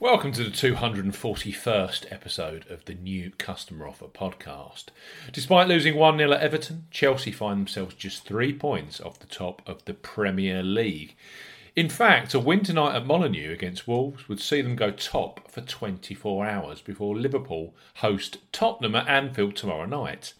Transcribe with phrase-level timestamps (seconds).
[0.00, 4.84] Welcome to the 241st episode of the new Customer Offer podcast.
[5.32, 9.60] Despite losing 1 0 at Everton, Chelsea find themselves just three points off the top
[9.66, 11.16] of the Premier League.
[11.74, 15.62] In fact, a win tonight at Molineux against Wolves would see them go top for
[15.62, 20.32] 24 hours before Liverpool host Tottenham at Anfield tomorrow night.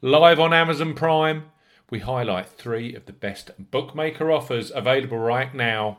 [0.00, 1.46] Live on Amazon Prime,
[1.90, 5.98] we highlight three of the best bookmaker offers available right now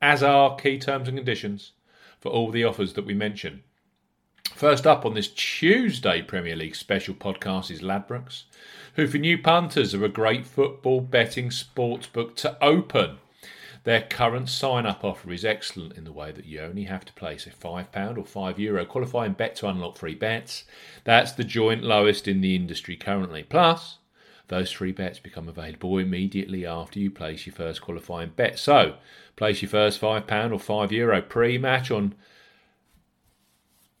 [0.00, 1.72] as are key terms and conditions
[2.20, 3.62] for all the offers that we mention.
[4.54, 8.44] First up on this Tuesday Premier League special podcast is Ladbrokes,
[8.94, 13.18] who for new punters are a great football betting sports book to open.
[13.84, 17.12] Their current sign up offer is excellent in the way that you only have to
[17.12, 20.64] place a £5 or €5 Euro qualifying bet to unlock free bets.
[21.04, 23.44] That's the joint lowest in the industry currently.
[23.44, 23.98] Plus,
[24.48, 28.58] those free bets become available immediately after you place your first qualifying bet.
[28.58, 28.96] So,
[29.34, 32.14] place your first £5 or €5 Euro pre match on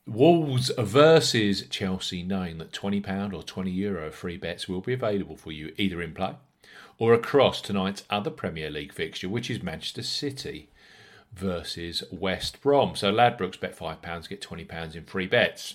[0.06, 5.50] Wolves versus Chelsea, knowing that £20 or €20 Euro free bets will be available for
[5.50, 6.34] you either in play
[6.98, 10.68] or across tonight's other Premier League fixture, which is Manchester City
[11.32, 12.94] versus West Brom.
[12.96, 15.74] So Ladbrokes bet £5, get £20 in free bets.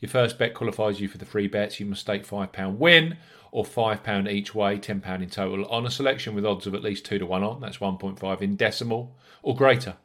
[0.00, 1.80] Your first bet qualifies you for the free bets.
[1.80, 3.16] You must stake £5 win
[3.50, 7.04] or £5 each way, £10 in total, on a selection with odds of at least
[7.06, 9.96] 2 to 1 on, that's 1.5 in decimal or greater.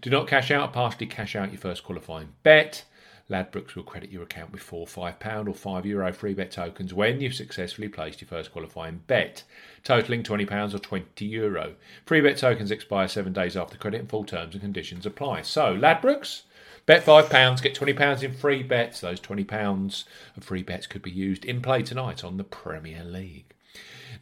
[0.00, 2.84] Do not cash out, partially cash out your first qualifying bet.
[3.30, 5.14] Ladbrokes will credit your account with four £5
[5.46, 9.44] or €5 Euro free bet tokens when you've successfully placed your first qualifying bet,
[9.84, 11.30] totaling £20 or €20.
[11.30, 11.74] Euro.
[12.04, 15.42] Free bet tokens expire seven days after credit and full terms and conditions apply.
[15.42, 16.42] So, Ladbrokes,
[16.86, 19.00] Bet £5, get £20 in free bets.
[19.00, 20.04] Those £20
[20.36, 23.44] of free bets could be used in play tonight on the Premier League.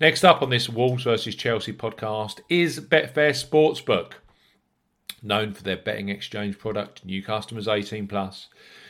[0.01, 4.13] Next up on this Wolves versus Chelsea podcast is Betfair Sportsbook.
[5.23, 8.47] Known for their betting exchange product, new customers 18 plus,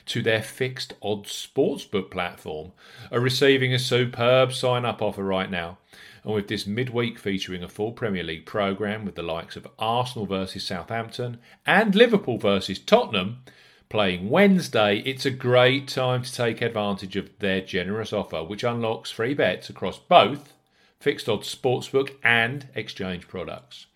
[0.06, 2.72] to their fixed odds sportsbook platform,
[3.10, 5.78] are receiving a superb sign up offer right now.
[6.24, 10.26] And with this midweek featuring a full Premier League programme with the likes of Arsenal
[10.26, 13.42] versus Southampton and Liverpool versus Tottenham,
[13.88, 19.10] playing Wednesday, it's a great time to take advantage of their generous offer, which unlocks
[19.10, 20.52] free bets across both
[21.00, 23.86] fixed odds sportsbook and exchange products.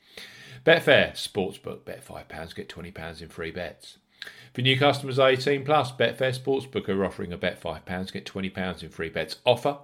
[0.64, 3.98] Betfair Sportsbook, bet £5, get £20 in free bets.
[4.54, 8.88] For new customers 18 plus, Betfair Sportsbook are offering a bet £5, get £20 in
[8.90, 9.78] free bets offer.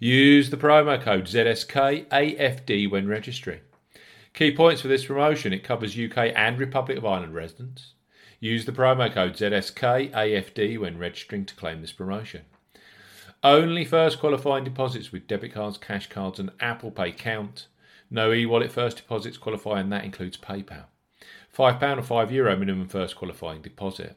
[0.00, 3.60] Use the promo code ZSKAFD when registering.
[4.34, 7.92] Key points for this promotion it covers UK and Republic of Ireland residents.
[8.40, 12.42] Use the promo code ZSKAFD when registering to claim this promotion.
[13.44, 17.68] Only first qualifying deposits with debit cards, cash cards, and Apple Pay count.
[18.10, 20.84] No e wallet first deposits qualify, and that includes PayPal.
[21.56, 24.16] £5 or €5 Euro minimum first qualifying deposit.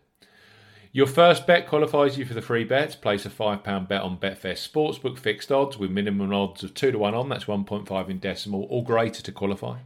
[0.91, 2.95] Your first bet qualifies you for the free bets.
[2.95, 6.97] Place a £5 bet on Betfair Sportsbook fixed odds with minimum odds of 2 to
[6.97, 9.77] 1 on, that's 1.5 in decimal, or greater to qualify.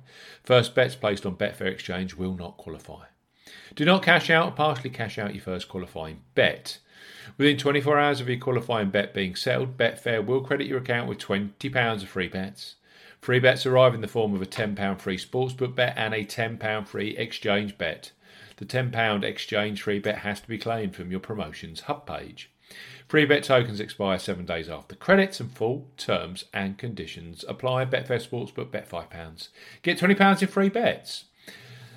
[0.44, 3.06] First bets placed on Betfair Exchange will not qualify.
[3.76, 6.80] Do not cash out or partially cash out your first qualifying bet.
[7.38, 11.20] Within 24 hours of your qualifying bet being settled, Betfair will credit your account with
[11.20, 12.76] £20 of free bets.
[13.24, 16.86] Free bets arrive in the form of a £10 free sportsbook bet and a £10
[16.86, 18.12] free exchange bet.
[18.58, 22.52] The £10 exchange free bet has to be claimed from your promotions hub page.
[23.08, 27.86] Free bet tokens expire seven days after credits and full terms and conditions apply.
[27.86, 29.48] Betfair Sportsbook, bet £5.
[29.84, 31.24] Get £20 in free bets.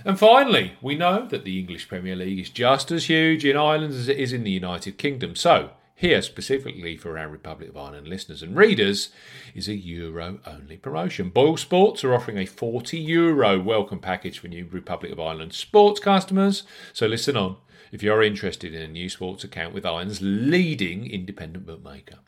[0.05, 3.95] And finally, we know that the English Premier League is just as huge in Ireland
[3.95, 5.35] as it is in the United Kingdom.
[5.35, 9.09] So, here specifically for our Republic of Ireland listeners and readers
[9.55, 11.31] is a Euro only promotion.
[11.31, 15.99] Boyle Sports are offering a 40 Euro welcome package for new Republic of Ireland sports
[15.99, 16.65] customers.
[16.93, 17.57] So, listen on.
[17.93, 22.19] if you're interested in a new sports account with Ireland's leading independent bookmaker.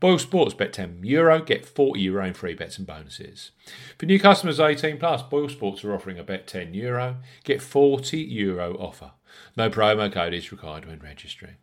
[0.00, 3.50] Boyle Sports bet 10 euro, get 40 euro in free bets and bonuses.
[3.98, 8.18] For new customers 18 plus, Boyle Sports are offering a bet 10 euro, get 40
[8.18, 9.12] euro offer.
[9.56, 11.56] No promo code is required when registering.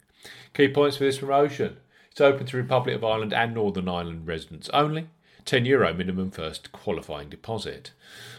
[0.54, 1.78] Key points for this promotion.
[2.12, 5.08] It's open to Republic of Ireland and Northern Ireland residents only.
[5.46, 7.92] €10 Euro minimum first qualifying deposit.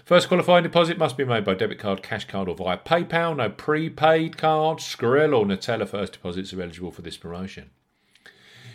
[0.04, 3.36] First qualifying deposit must be made by debit card, cash card, or via PayPal.
[3.36, 7.70] No prepaid cards, Skrill, or Neteller first deposits are eligible for this promotion.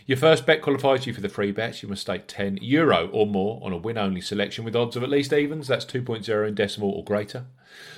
[0.06, 1.84] Your first bet qualifies you for the free bets.
[1.84, 5.04] You must stake 10 euro or more on a win only selection with odds of
[5.04, 5.68] at least evens.
[5.68, 7.46] That's 2.0 in decimal or greater.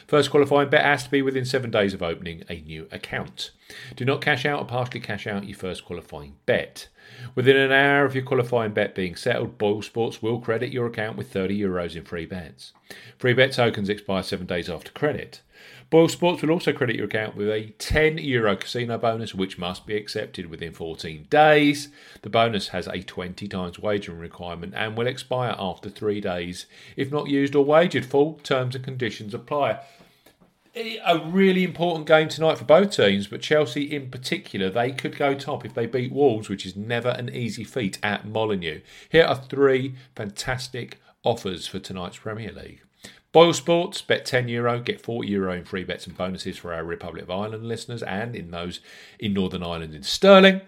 [0.07, 3.51] First qualifying bet has to be within seven days of opening a new account.
[3.95, 6.87] Do not cash out or partially cash out your first qualifying bet.
[7.33, 11.17] Within an hour of your qualifying bet being settled, Boyle Sports will credit your account
[11.17, 12.73] with 30 euros in free bets.
[13.17, 15.41] Free bet tokens expire seven days after credit.
[15.89, 19.85] Boyle Sports will also credit your account with a 10 euro casino bonus, which must
[19.85, 21.89] be accepted within 14 days.
[22.23, 26.65] The bonus has a 20 times wagering requirement and will expire after three days
[26.97, 28.05] if not used or wagered.
[28.05, 29.79] Full terms and conditions apply.
[31.05, 35.33] A really important game tonight for both teams, but Chelsea in particular, they could go
[35.33, 38.81] top if they beat Wolves, which is never an easy feat at Molineux.
[39.09, 42.81] Here are three fantastic offers for tonight's Premier League.
[43.31, 46.83] Boyle Sports, bet 10 euro, get 40 euro in free bets and bonuses for our
[46.83, 48.81] Republic of Ireland listeners and in those
[49.17, 50.61] in Northern Ireland in sterling.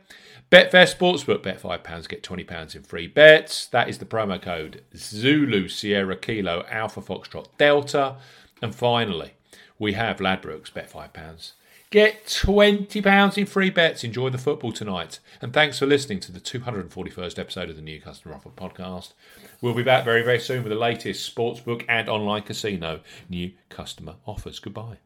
[0.50, 3.68] Betfair Sportsbook, bet £5, get £20 in free bets.
[3.68, 8.16] That is the promo code Zulu Sierra Kilo Alpha Foxtrot Delta.
[8.62, 9.34] And finally,
[9.80, 11.52] we have Ladbrokes, bet £5.
[11.90, 14.04] Get £20 in free bets.
[14.04, 15.20] Enjoy the football tonight.
[15.42, 19.14] And thanks for listening to the 241st episode of the New Customer Offer podcast.
[19.62, 23.00] We'll be back very, very soon with the latest sportsbook and online casino
[23.30, 24.60] new customer offers.
[24.60, 24.98] Goodbye.